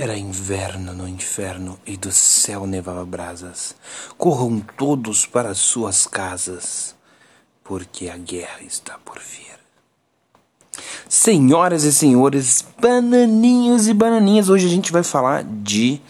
[0.00, 3.74] Era inverno no inferno e do céu nevava brasas.
[4.16, 6.94] Corram todos para suas casas,
[7.64, 9.58] porque a guerra está por vir.
[11.08, 16.00] Senhoras e senhores, bananinhos e bananinhas, hoje a gente vai falar de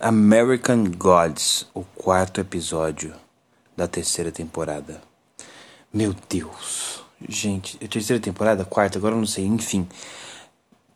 [0.00, 3.14] American Gods, o quarto episódio
[3.76, 5.02] da terceira temporada.
[5.92, 9.86] Meu Deus, gente, terceira temporada, quarta, agora eu não sei, enfim,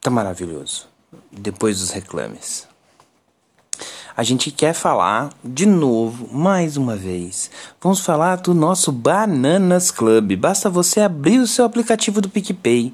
[0.00, 0.88] tá maravilhoso
[1.32, 2.68] depois dos reclames.
[4.18, 7.52] A gente quer falar de novo, mais uma vez.
[7.80, 10.34] Vamos falar do nosso Bananas Club.
[10.34, 12.92] Basta você abrir o seu aplicativo do PicPay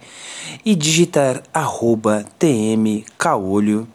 [0.62, 3.88] e digitar arroba tmcaolho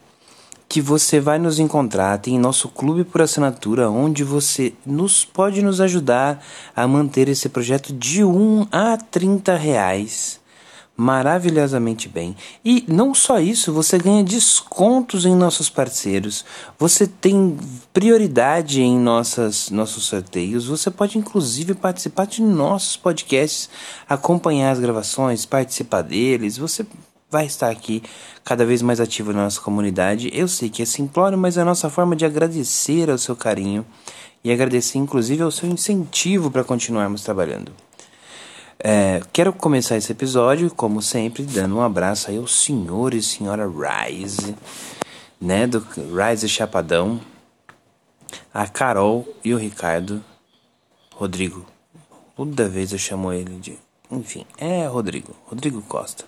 [0.67, 2.17] que você vai nos encontrar.
[2.17, 6.43] Tem nosso clube por assinatura, onde você nos pode nos ajudar
[6.75, 10.38] a manter esse projeto de 1 a 30 reais
[10.99, 12.35] maravilhosamente bem.
[12.63, 16.43] E não só isso, você ganha descontos em nossos parceiros,
[16.77, 17.57] você tem
[17.93, 23.69] prioridade em nossas, nossos sorteios, você pode inclusive participar de nossos podcasts,
[24.09, 26.85] acompanhar as gravações, participar deles, você
[27.31, 28.03] vai estar aqui
[28.43, 30.29] cada vez mais ativo na nossa comunidade.
[30.33, 33.85] Eu sei que é simplório, mas é a nossa forma de agradecer ao seu carinho
[34.43, 37.71] e agradecer inclusive ao seu incentivo para continuarmos trabalhando.
[38.81, 43.67] É, quero começar esse episódio, como sempre, dando um abraço aí ao senhor e senhora
[43.67, 44.55] Rise,
[45.39, 47.19] né, do Rise Chapadão,
[48.53, 50.23] a Carol e o Ricardo,
[51.13, 51.65] Rodrigo.
[52.37, 53.77] Toda vez eu chamo ele de.
[54.09, 56.23] Enfim, é Rodrigo, Rodrigo Costa.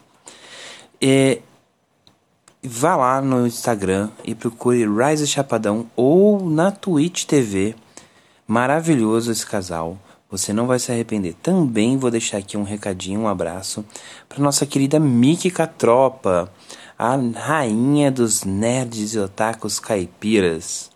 [2.62, 7.76] Vá lá no Instagram e procure Rise Chapadão ou na Twitch TV.
[8.46, 9.98] Maravilhoso esse casal.
[10.32, 11.36] Você não vai se arrepender.
[11.44, 13.84] Também vou deixar aqui um recadinho, um abraço
[14.30, 16.50] para nossa querida Miki Catropa,
[16.98, 20.90] a rainha dos nerds e otakus caipiras.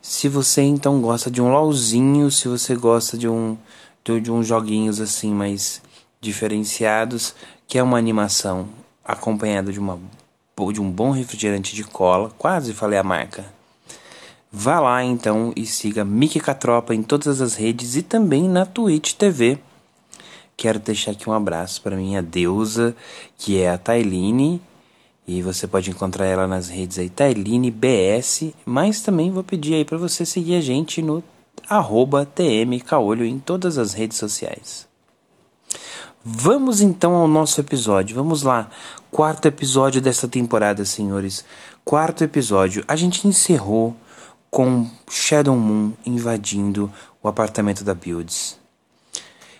[0.00, 3.58] Se você então gosta de um LOLzinho, se você gosta de um
[4.04, 5.82] de, de uns joguinhos assim mais
[6.20, 7.34] diferenciados,
[7.66, 8.68] que é uma animação
[9.04, 9.98] acompanhada de uma
[10.72, 13.44] de um bom refrigerante de cola, quase falei a marca
[14.54, 19.14] Vá lá então e siga Miki Catropa em todas as redes e também na Twitch
[19.14, 19.58] TV.
[20.58, 22.94] Quero deixar aqui um abraço para minha deusa,
[23.38, 24.60] que é a Tailine.
[25.26, 28.52] E você pode encontrar ela nas redes aí, Tailine BS.
[28.66, 31.24] Mas também vou pedir aí para você seguir a gente no
[31.66, 34.86] arroba tmcaolho em todas as redes sociais.
[36.22, 38.14] Vamos então ao nosso episódio.
[38.14, 38.68] Vamos lá.
[39.10, 41.42] Quarto episódio desta temporada, senhores.
[41.84, 42.84] Quarto episódio.
[42.86, 43.96] A gente encerrou
[44.52, 46.92] com Shadow Moon invadindo
[47.22, 48.60] o apartamento da Builds.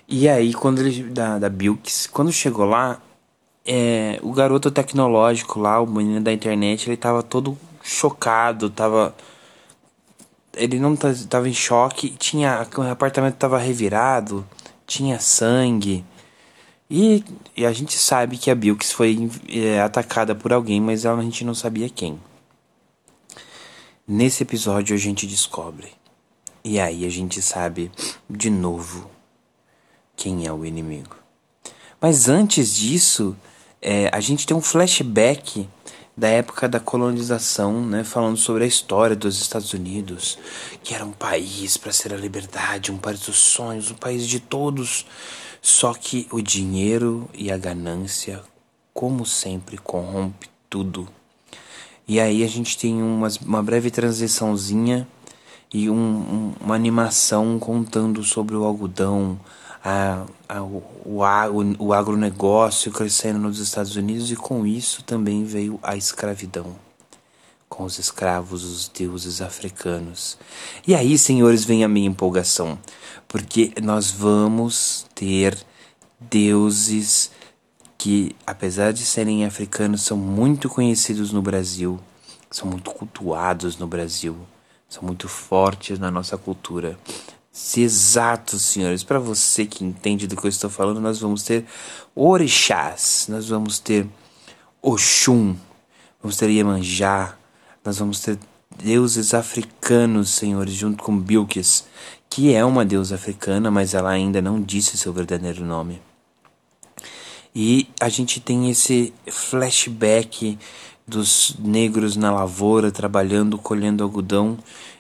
[0.07, 1.05] E aí, quando ele.
[1.05, 3.01] Da, da Bilks, quando chegou lá,
[3.65, 9.15] é, o garoto tecnológico lá, o menino da internet, ele tava todo chocado, tava.
[10.55, 12.69] Ele não tava em choque, tinha.
[12.77, 14.47] O apartamento tava revirado,
[14.87, 16.05] tinha sangue.
[16.91, 17.25] E,
[17.57, 21.47] e a gente sabe que a Bilks foi é, atacada por alguém, mas a gente
[21.47, 22.21] não sabia quem.
[24.07, 25.93] Nesse episódio a gente descobre.
[26.65, 27.91] E aí a gente sabe
[28.29, 29.09] de novo
[30.17, 31.17] quem é o inimigo.
[32.01, 33.37] Mas antes disso,
[33.81, 35.69] é, a gente tem um flashback
[36.17, 40.37] da época da colonização, né, falando sobre a história dos Estados Unidos,
[40.83, 44.41] que era um país para ser a liberdade, um país dos sonhos, um país de
[44.41, 45.07] todos.
[45.61, 48.43] Só que o dinheiro e a ganância,
[48.93, 51.09] como sempre, corrompe tudo.
[52.07, 55.07] E aí a gente tem uma, uma breve transiçãozinha
[55.73, 59.41] e um, um, uma animação contando sobre o algodão,
[59.85, 61.23] a, a, o, o,
[61.79, 66.77] o agronegócio crescendo nos Estados Unidos e com isso também veio a escravidão.
[67.69, 70.37] Com os escravos, os deuses africanos.
[70.87, 72.79] E aí, senhores, vem a minha empolgação,
[73.27, 75.57] porque nós vamos ter
[76.21, 77.31] deuses
[78.03, 82.01] que, apesar de serem africanos, são muito conhecidos no Brasil,
[82.51, 84.37] são muito cultuados no Brasil,
[84.89, 86.99] são muito fortes na nossa cultura.
[87.53, 91.65] Se exato, senhores, para você que entende do que eu estou falando, nós vamos ter
[92.13, 94.05] orixás, nós vamos ter
[94.83, 95.55] Oxum,
[96.21, 97.37] vamos ter Iemanjá,
[97.85, 98.37] nós vamos ter
[98.83, 101.85] deuses africanos, senhores, junto com Bilquis,
[102.29, 106.03] que é uma deusa africana, mas ela ainda não disse seu verdadeiro nome.
[107.55, 110.59] E a gente tem esse flashback
[111.07, 114.59] dos negros na lavoura trabalhando, colhendo algodão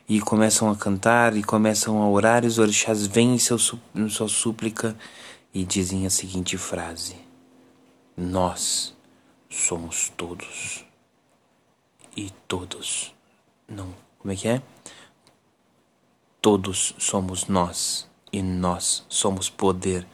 [0.08, 2.44] e começam a cantar e começam a orar.
[2.44, 3.56] E os orixás vêm em, seu,
[3.94, 4.96] em sua súplica
[5.54, 7.16] e dizem a seguinte frase:
[8.16, 8.94] Nós
[9.48, 10.84] somos todos.
[12.14, 13.14] e todos.
[13.66, 14.62] Não, como é que é?
[16.43, 20.06] Todos somos nós e nós somos poder.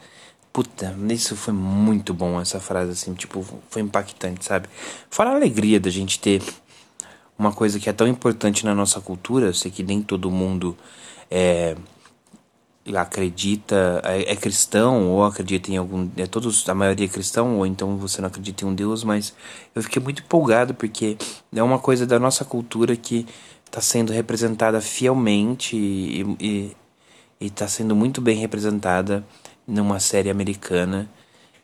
[0.51, 4.67] Puta, isso foi muito bom essa frase assim, tipo, foi impactante, sabe?
[5.09, 6.41] Fora a alegria da gente ter
[7.37, 10.75] uma coisa que é tão importante na nossa cultura, eu sei que nem todo mundo
[11.29, 11.75] é
[12.97, 17.65] acredita é, é, cristão ou acredita em algum é todos a maioria é cristão ou
[17.65, 19.33] então você não acredita em um Deus mas
[19.75, 21.15] eu fiquei muito empolgado porque
[21.53, 23.27] é uma coisa da nossa cultura que
[23.65, 26.75] está sendo representada fielmente e
[27.39, 29.23] está sendo muito bem representada
[29.69, 31.09] numa série americana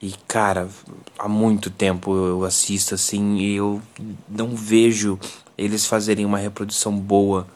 [0.02, 0.70] e cara
[1.18, 3.82] há muito tempo eu assisto assim e eu
[4.30, 5.20] não vejo
[5.58, 7.48] eles fazerem uma reprodução boa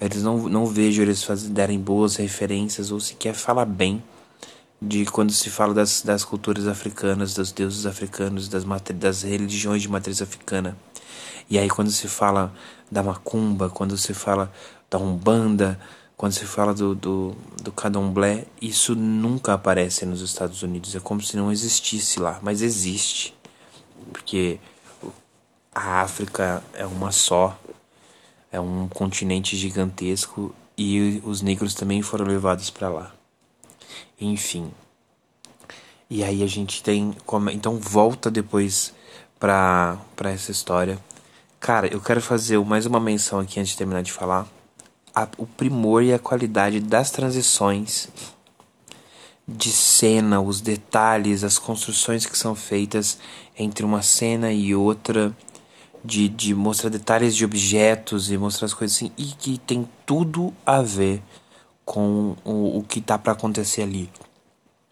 [0.00, 4.02] eles não, não vejo eles faz, darem boas referências ou sequer falar bem
[4.80, 8.64] de quando se fala das, das culturas africanas, dos deuses africanos, das,
[8.94, 10.76] das religiões de matriz africana.
[11.48, 12.52] E aí quando se fala
[12.90, 14.52] da macumba, quando se fala
[14.90, 15.80] da umbanda,
[16.16, 20.94] quando se fala do, do, do candomblé, isso nunca aparece nos Estados Unidos.
[20.94, 23.34] É como se não existisse lá, mas existe.
[24.12, 24.60] Porque
[25.74, 27.58] a África é uma só,
[28.52, 33.14] é um continente gigantesco e os negros também foram levados para lá.
[34.20, 34.70] Enfim.
[36.08, 37.16] E aí a gente tem.
[37.52, 38.94] Então volta depois
[39.38, 40.98] pra, pra essa história.
[41.58, 44.46] Cara, eu quero fazer mais uma menção aqui antes de terminar de falar.
[45.14, 48.08] A, o primor e a qualidade das transições
[49.46, 53.18] de cena, os detalhes, as construções que são feitas
[53.56, 55.36] entre uma cena e outra
[56.04, 60.52] de, de mostrar detalhes de objetos e mostrar as coisas assim, e que tem tudo
[60.64, 61.22] a ver
[61.84, 64.10] com o, o que tá para acontecer ali.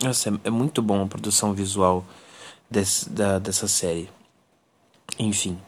[0.03, 2.05] Nossa, é, é, muito bom a produção visual
[2.71, 4.09] desse, da, dessa série.
[5.19, 5.59] Enfim,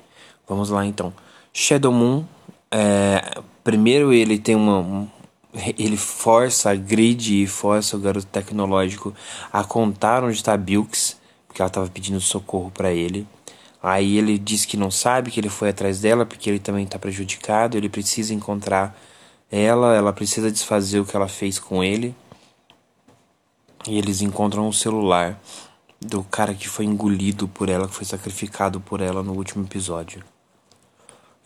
[0.48, 1.12] vamos lá então.
[1.52, 2.24] Shadow Moon,
[2.70, 4.78] é, primeiro ele tem uma.
[4.78, 5.08] Um,
[5.78, 9.14] ele força a Grid e força o garoto tecnológico
[9.52, 11.16] a contar onde está Bilks,
[11.46, 13.26] porque ela estava pedindo socorro para ele.
[13.82, 16.98] Aí ele diz que não sabe, que ele foi atrás dela porque ele também está
[16.98, 18.98] prejudicado, ele precisa encontrar
[19.50, 22.14] ela, ela precisa desfazer o que ela fez com ele.
[23.86, 25.38] E eles encontram um celular
[26.00, 30.24] do cara que foi engolido por ela, que foi sacrificado por ela no último episódio.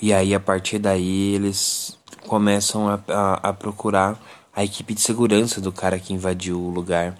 [0.01, 4.19] E aí, a partir daí, eles começam a, a, a procurar
[4.55, 7.17] a equipe de segurança do cara que invadiu o lugar,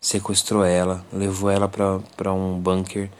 [0.00, 3.10] sequestrou ela, levou ela para um bunker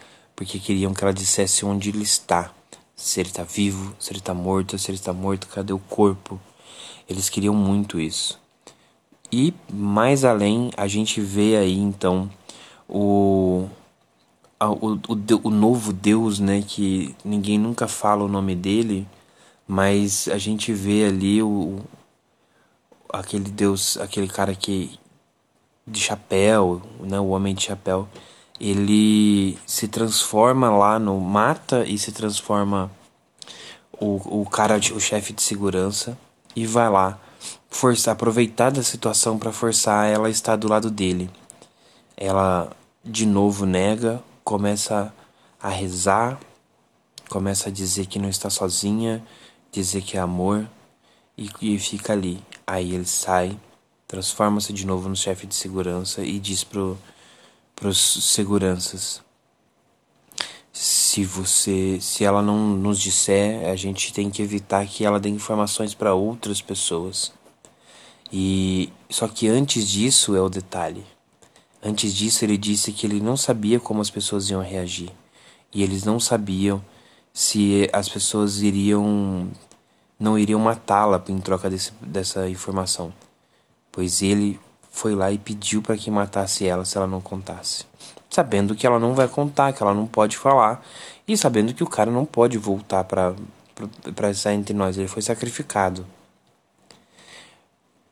[0.40, 2.50] porque queriam que ela dissesse onde ele está.
[2.96, 6.40] Se ele está vivo, se ele está morto, se ele está morto, cadê o corpo?
[7.06, 8.40] Eles queriam muito isso.
[9.31, 12.31] E mais além, a gente vê aí então
[12.88, 13.69] o,
[14.58, 16.64] o, o, o novo Deus, né?
[16.67, 19.06] Que ninguém nunca fala o nome dele,
[19.70, 21.78] mas a gente vê ali o,
[23.08, 24.99] aquele Deus, aquele cara que
[25.87, 27.20] de chapéu, né?
[27.20, 28.08] O homem de chapéu
[28.58, 32.90] ele se transforma lá no mata e se transforma
[33.93, 36.19] o, o cara o chefe de segurança
[36.56, 37.17] e vai lá
[37.70, 41.31] forçar aproveitar da situação para forçar ela a estar do lado dele
[42.17, 42.72] ela
[43.05, 45.14] de novo nega começa
[45.62, 46.40] a rezar
[47.28, 49.25] começa a dizer que não está sozinha
[49.72, 50.69] dizer que é amor
[51.36, 53.58] e, e fica ali aí ele sai
[54.06, 56.98] transforma-se de novo no chefe de segurança e diz pro
[57.81, 57.98] para os
[58.34, 59.22] seguranças.
[60.70, 65.31] Se você, se ela não nos disser, a gente tem que evitar que ela dê
[65.31, 67.32] informações para outras pessoas.
[68.31, 71.05] E só que antes disso é o detalhe.
[71.82, 75.10] Antes disso ele disse que ele não sabia como as pessoas iam reagir
[75.72, 76.84] e eles não sabiam
[77.32, 79.49] se as pessoas iriam
[80.19, 83.13] não iriam matá-la em troca desse, dessa informação,
[83.91, 84.60] pois ele
[84.91, 87.87] foi lá e pediu para que matasse ela se ela não contasse.
[88.29, 90.84] Sabendo que ela não vai contar, que ela não pode falar,
[91.27, 93.34] e sabendo que o cara não pode voltar para
[94.15, 96.05] para estar entre nós, ele foi sacrificado.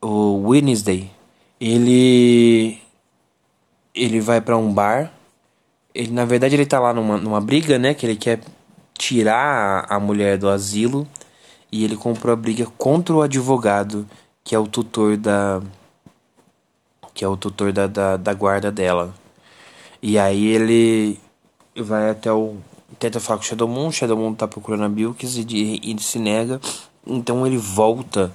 [0.01, 1.11] O Wednesday,
[1.61, 2.81] ele
[3.95, 5.13] ele vai para um bar.
[5.95, 8.41] Ele na verdade ele tá lá numa, numa briga, né, que ele quer
[8.99, 11.07] tirar a, mulher do asilo
[11.71, 14.07] e ele comprou a briga contra o advogado,
[14.43, 15.63] que é o tutor da
[17.15, 19.13] que é o tutor da, da, da guarda dela.
[20.01, 21.19] E aí ele
[21.77, 22.57] vai até o.
[22.99, 26.01] Tenta falar com o Shadow Moon, Shadow Moon tá procurando a Bilks e, e ele
[26.01, 26.61] se nega.
[27.07, 28.33] Então ele volta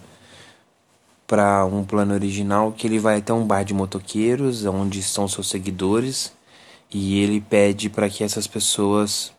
[1.26, 5.50] para um plano original que ele vai até um bar de motoqueiros, onde estão seus
[5.50, 6.34] seguidores,
[6.92, 9.32] e ele pede para que essas pessoas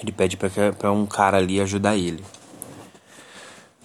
[0.00, 2.24] Ele pede para um cara ali ajudar ele.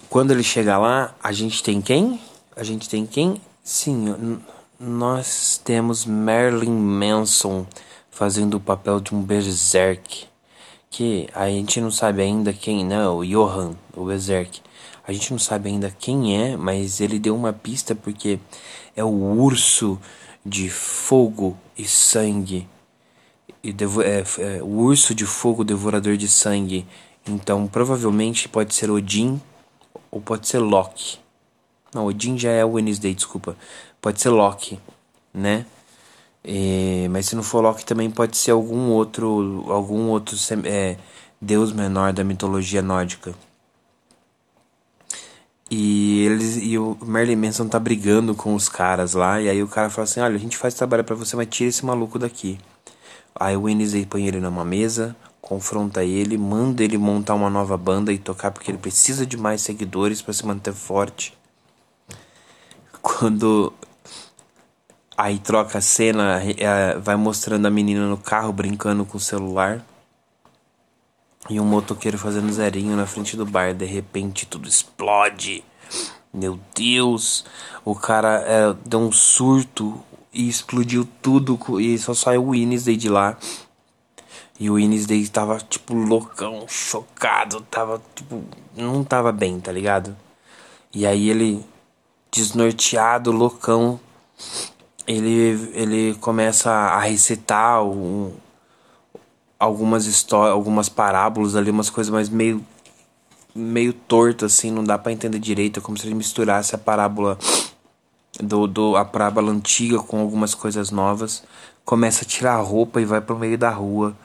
[0.10, 2.20] Quando ele chega lá, a gente tem quem?
[2.56, 3.39] A gente tem quem?
[3.63, 4.39] Sim,
[4.80, 7.68] nós temos Marilyn Manson
[8.10, 10.25] fazendo o papel de um berserk.
[10.89, 14.62] Que a gente não sabe ainda quem, não, o Johan, o berserk.
[15.08, 18.39] A gente não sabe ainda quem é, mas ele deu uma pista porque
[18.96, 20.00] é o urso
[20.46, 22.68] de fogo e sangue.
[23.63, 26.86] E é, é, o urso de fogo devorador de sangue.
[27.28, 29.42] Então provavelmente pode ser Odin
[30.10, 31.20] ou pode ser Loki.
[31.94, 33.58] Não, Odin já é o Wednesday, desculpa.
[34.01, 34.80] Pode ser Loki,
[35.34, 35.66] né?
[36.44, 40.98] E, mas se não for Loki também pode ser algum outro algum outro é,
[41.42, 43.34] deus menor da mitologia nórdica.
[45.72, 49.68] E eles e o Merlin Manson tá brigando com os caras lá e aí o
[49.68, 52.58] cara fala assim: "Olha, a gente faz trabalho para você, mas tira esse maluco daqui".
[53.39, 58.12] Aí o Wednesday põe ele numa mesa, confronta ele, manda ele montar uma nova banda
[58.12, 61.34] e tocar porque ele precisa de mais seguidores para se manter forte.
[63.01, 63.72] Quando
[65.17, 69.81] aí troca a cena, é, vai mostrando a menina no carro brincando com o celular
[71.50, 73.74] e um motoqueiro fazendo zerinho na frente do bar.
[73.74, 75.63] De repente tudo explode.
[76.34, 77.46] Meu Deus,
[77.86, 83.09] o cara é, deu um surto e explodiu tudo e só saiu o Wednesday de
[83.09, 83.38] lá
[84.59, 88.43] e o Wednesday tava, tipo, loucão, chocado, tava, tipo,
[88.75, 90.15] não tava bem, tá ligado?
[90.93, 91.65] E aí ele,
[92.29, 93.98] desnorteado, loucão,
[95.07, 98.33] ele, ele começa a recitar um,
[99.57, 102.63] algumas histórias, algumas parábolas ali, umas coisas mais meio
[103.55, 107.38] meio torto assim, não dá para entender direito, é como se ele misturasse a parábola
[108.39, 111.43] do, do a parábola antiga com algumas coisas novas,
[111.86, 114.15] começa a tirar a roupa e vai pro meio da rua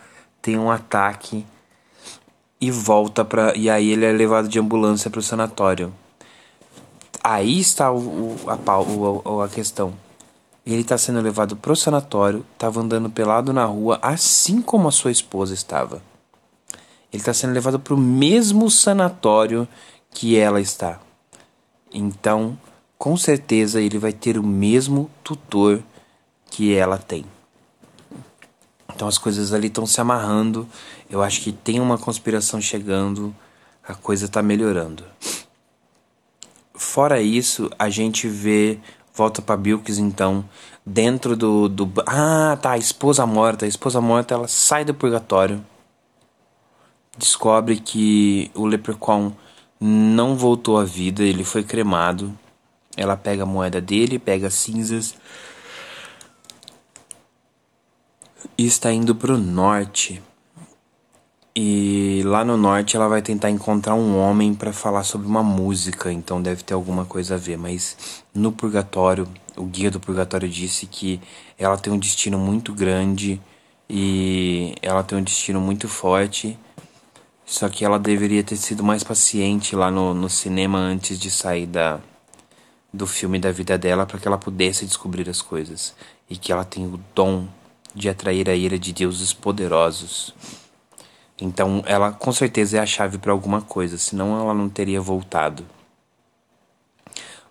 [0.45, 1.47] tem um ataque
[2.61, 5.91] e volta para e aí ele é levado de ambulância para o sanatório.
[7.23, 9.95] Aí está o, o, a, o, a questão.
[10.67, 14.93] Ele está sendo levado para o sanatório, estava andando pelado na rua, assim como a
[14.93, 16.03] sua esposa estava.
[17.11, 19.67] Ele está sendo levado para o mesmo sanatório
[20.11, 21.01] que ela está.
[21.93, 22.59] Então,
[23.05, 25.83] com certeza, ele vai ter o mesmo tutor
[26.51, 27.23] que ela tem.
[28.89, 30.67] Então as coisas ali estão se amarrando.
[31.11, 33.37] Eu acho que tem uma conspiração chegando,
[33.87, 35.05] a coisa está melhorando.
[36.73, 38.79] Fora isso, a gente vê
[39.13, 40.43] volta para Bilks então
[40.87, 45.65] dentro do, do ah tá a esposa morta a esposa morta ela sai do purgatório
[47.17, 49.31] descobre que o leprechaun
[49.79, 52.37] não voltou à vida ele foi cremado
[52.97, 55.15] ela pega a moeda dele pega as cinzas
[58.57, 60.23] e está indo para o norte.
[61.57, 66.13] E lá no norte ela vai tentar encontrar um homem para falar sobre uma música,
[66.13, 67.57] então deve ter alguma coisa a ver.
[67.57, 71.21] Mas no purgatório, o guia do purgatório disse que
[71.57, 73.41] ela tem um destino muito grande
[73.89, 76.59] e ela tem um destino muito forte.
[77.47, 81.67] Só que ela deveria ter sido mais paciente lá no, no cinema antes de sair
[81.67, 82.01] da,
[82.95, 85.95] do filme da vida dela para que ela pudesse descobrir as coisas.
[86.31, 87.49] E que ela tem o dom
[87.93, 90.33] de atrair a ira de deuses poderosos.
[91.41, 95.67] Então ela com certeza é a chave para alguma coisa, senão ela não teria voltado.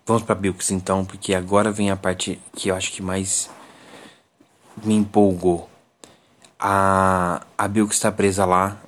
[0.06, 3.50] Vamos para Bilks então, porque agora vem a parte que eu acho que mais
[4.82, 5.68] me empolgou.
[6.58, 8.78] A, a Bilks está presa lá,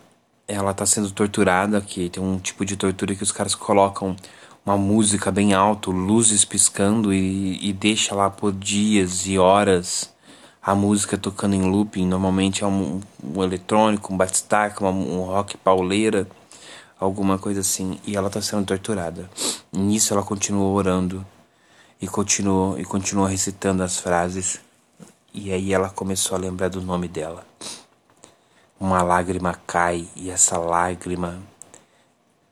[0.48, 4.16] ela está sendo torturada, que tem um tipo de tortura que os caras colocam
[4.66, 10.12] uma música bem alto, luzes piscando e, e deixa lá por dias e horas
[10.60, 15.56] a música tocando em looping, normalmente é um, um eletrônico, um batistaca, um, um rock
[15.56, 16.26] pauleira,
[16.98, 19.30] alguma coisa assim, e ela está sendo torturada.
[19.72, 21.24] Nisso ela continua orando
[22.02, 24.58] e continuou e continuou recitando as frases.
[25.32, 27.46] E aí ela começou a lembrar do nome dela.
[28.80, 31.40] Uma lágrima cai e essa lágrima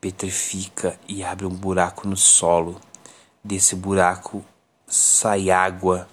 [0.05, 2.79] petrifica e abre um buraco no solo.
[3.43, 4.45] Desse buraco
[4.87, 6.07] sai água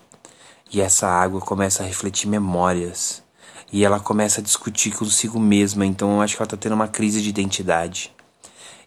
[0.72, 3.22] e essa água começa a refletir memórias.
[3.70, 5.84] E ela começa a discutir consigo mesma.
[5.84, 8.10] Então eu acho que ela está tendo uma crise de identidade.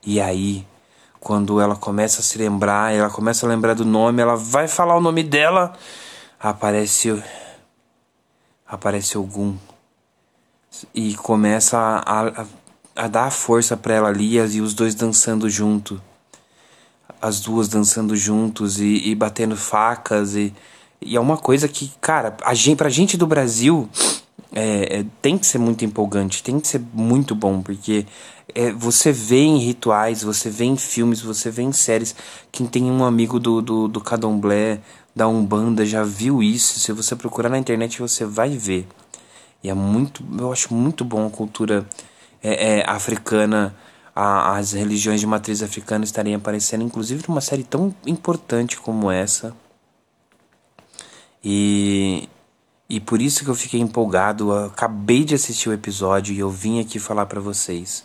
[0.04, 0.66] E aí,
[1.20, 4.98] quando ela começa a se lembrar, ela começa a lembrar do nome, ela vai falar
[4.98, 5.74] o nome dela.
[6.40, 7.24] Aparece.
[8.66, 9.56] Aparece algum.
[10.96, 12.46] E começa a, a,
[12.96, 16.02] a dar força para ela ali e os dois dançando junto.
[17.22, 20.54] As duas dançando juntos e, e batendo facas e
[21.02, 23.88] e é uma coisa que, cara, a gente, pra gente do Brasil,
[24.52, 28.08] é, é, tem que ser muito empolgante, tem que ser muito bom, porque
[28.54, 32.16] é, você vê em rituais, você vê em filmes, você vê em séries.
[32.52, 34.80] Quem tem um amigo do, do, do Cadomblé,
[35.16, 36.80] da Umbanda, já viu isso.
[36.80, 38.88] Se você procurar na internet, você vai ver.
[39.64, 41.86] E é muito, eu acho muito bom a cultura
[42.46, 43.75] é, é, africana,
[44.16, 49.56] a, as religiões de matriz africana estarem aparecendo, inclusive numa série tão importante como essa.
[51.44, 52.30] E,
[52.88, 54.54] e por isso que eu fiquei empolgado.
[54.54, 58.04] Acabei de assistir o episódio e eu vim aqui falar para vocês.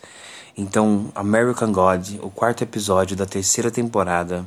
[0.57, 4.43] Então, American God, o quarto episódio da terceira temporada,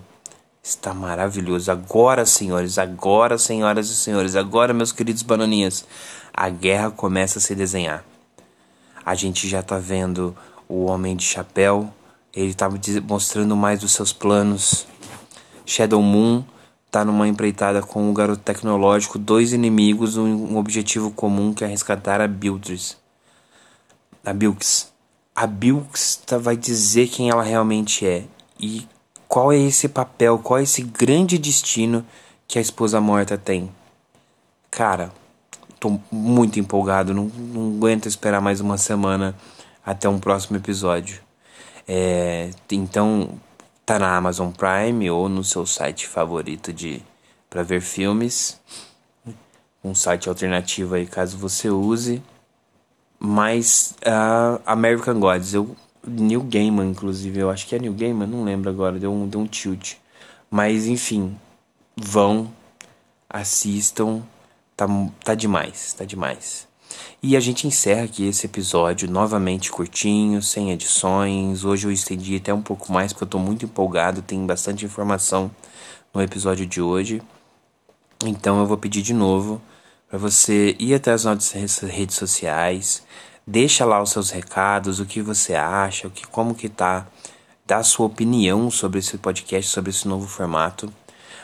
[0.61, 1.71] está maravilhoso.
[1.71, 5.87] Agora, senhores, agora, senhoras e senhores, agora, meus queridos bananinhas,
[6.33, 8.05] a guerra começa a se desenhar.
[9.05, 10.35] A gente já tá vendo
[10.69, 11.93] o Homem de Chapéu,
[12.35, 12.69] ele tá
[13.07, 14.87] mostrando mais dos seus planos.
[15.67, 16.43] Shadow Moon
[16.91, 22.21] tá numa empreitada com o garoto tecnológico, dois inimigos, um, objetivo comum que é resgatar
[22.21, 22.97] a Biltris.
[24.25, 24.93] A Bilks.
[25.35, 28.25] A Bilks tá, vai dizer quem ela realmente é
[28.59, 28.87] e
[29.29, 32.07] qual é esse papel, qual é esse grande destino
[32.47, 33.71] que a esposa morta tem.
[34.71, 35.13] Cara,
[35.85, 39.35] tô muito empolgado, não, não aguento esperar mais uma semana
[39.85, 41.21] até um próximo episódio.
[41.87, 43.39] É, então,
[43.87, 47.03] Tá na Amazon Prime ou no seu site favorito de
[47.51, 48.59] para ver filmes.
[49.85, 52.23] Um site alternativo aí caso você use.
[53.19, 55.77] Mas uh, American Gods, eu
[56.07, 59.41] New Gaiman inclusive, eu acho que é New Gaiman, não lembro agora, deu um, deu
[59.41, 59.97] um tilt.
[60.51, 61.37] Mas enfim,
[61.95, 62.51] vão,
[63.29, 64.23] assistam,
[64.77, 64.87] tá,
[65.25, 66.67] tá demais, tá demais.
[67.23, 71.65] E a gente encerra aqui esse episódio novamente curtinho, sem edições.
[71.65, 75.51] Hoje eu estendi até um pouco mais porque eu estou muito empolgado, tem bastante informação
[76.13, 77.23] no episódio de hoje.
[78.25, 79.61] Então eu vou pedir de novo
[80.09, 83.03] para você ir até as nossas redes sociais,
[83.47, 87.07] deixa lá os seus recados, o que você acha, o que como que tá,
[87.67, 90.93] dá a sua opinião sobre esse podcast, sobre esse novo formato,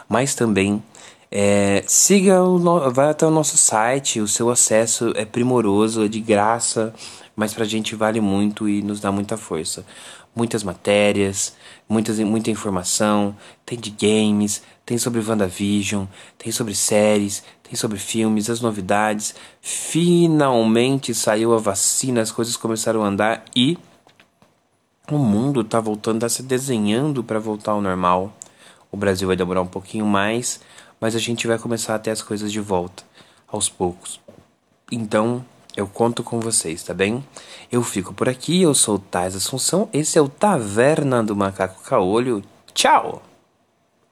[0.08, 0.82] mas também
[1.30, 2.58] é, siga o
[2.90, 6.92] vai até o nosso site, o seu acesso é primoroso, é de graça,
[7.36, 9.86] mas pra gente vale muito e nos dá muita força.
[10.34, 11.56] Muitas matérias,
[11.88, 18.50] muitas, muita informação, tem de games, tem sobre WandaVision, tem sobre séries, tem sobre filmes,
[18.50, 19.34] as novidades.
[19.60, 23.78] Finalmente saiu a vacina, as coisas começaram a andar e
[25.10, 28.32] o mundo tá voltando, tá se desenhando para voltar ao normal.
[28.90, 30.60] O Brasil vai demorar um pouquinho mais,
[31.00, 33.02] mas a gente vai começar a ter as coisas de volta,
[33.48, 34.20] aos poucos.
[34.92, 35.44] Então,
[35.76, 37.24] eu conto com vocês, tá bem?
[37.70, 41.82] Eu fico por aqui, eu sou o Tais Assunção, esse é o Taverna do Macaco
[41.82, 42.42] Caolho.
[42.74, 43.29] Tchau!